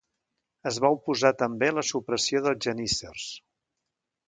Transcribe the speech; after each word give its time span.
Es 0.71 0.79
va 0.85 0.89
oposar 0.95 1.31
també 1.41 1.69
a 1.73 1.77
la 1.79 1.85
supressió 1.91 2.43
dels 2.47 2.67
geníssers. 2.69 3.29